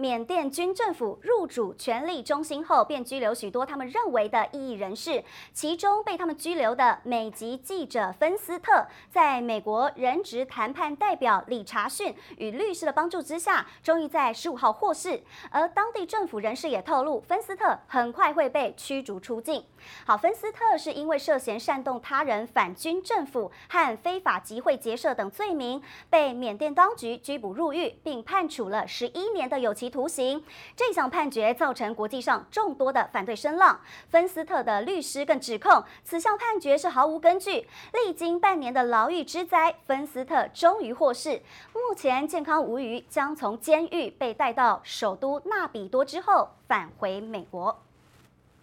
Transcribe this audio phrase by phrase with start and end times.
[0.00, 5.22] 缅甸军政府入主权力中心后，便拘留许多他们认为的异议人士。
[5.52, 15.22] 其中被他们拘留的美籍记者芬斯特，在美国人质谈判代表理查逊与律师的帮助之下，终于在十五号获释。
[15.50, 19.62] 而当地政府人士也透露，芬斯特很快会被驱逐出境。
[20.06, 30.42] 好，芬斯特是因为涉嫌煽动他人反军政府和非法集会结社等罪名，被缅甸当局拘捕入狱，并判处了十一年的有期徒刑，
[30.76, 33.80] 这项判决造成国际上众多的反对声浪。
[34.08, 37.66] 芬斯特的律师更指控此项判决是毫无根据。
[37.92, 41.42] 历经半年的牢狱之灾，芬斯特终于获释，
[41.74, 47.82] 目前健康无虞，将从监狱被带到首都纳比多之后返回美国。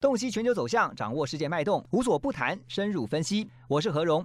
[0.00, 3.50] 洞悉全球走向，掌握世界脉动，无所不谈，深入分析。
[3.66, 4.24] 我是何荣。